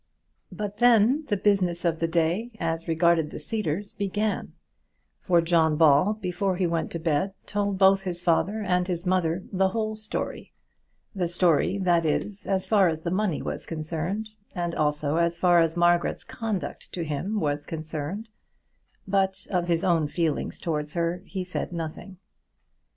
But 0.51 0.77
then 0.77 1.25
the 1.27 1.37
business 1.37 1.85
of 1.85 1.99
the 1.99 2.07
day 2.07 2.49
as 2.59 2.87
regarded 2.87 3.29
the 3.29 3.37
Cedars 3.37 3.93
began; 3.93 4.53
for 5.21 5.41
John 5.41 5.75
Ball, 5.77 6.13
before 6.13 6.55
he 6.55 6.65
went 6.65 6.89
to 6.93 6.99
bed, 6.99 7.35
told 7.45 7.77
both 7.77 8.01
his 8.01 8.19
father 8.19 8.63
and 8.63 8.87
his 8.87 9.05
mother 9.05 9.43
the 9.53 9.67
whole 9.67 9.95
story, 9.95 10.53
the 11.13 11.27
story, 11.27 11.77
that 11.77 12.03
is, 12.03 12.47
as 12.47 12.65
far 12.65 12.87
as 12.87 13.01
the 13.03 13.11
money 13.11 13.43
was 13.43 13.67
concerned, 13.67 14.29
and 14.55 14.73
also 14.73 15.17
as 15.17 15.37
far 15.37 15.59
as 15.61 15.77
Margaret's 15.77 16.23
conduct 16.23 16.91
to 16.93 17.03
him 17.03 17.39
was 17.39 17.67
concerned; 17.67 18.27
but 19.07 19.45
of 19.51 19.67
his 19.67 19.83
own 19.83 20.07
feelings 20.07 20.57
towards 20.57 20.93
her 20.93 21.21
he 21.27 21.43
said 21.43 21.71
nothing. 21.71 22.17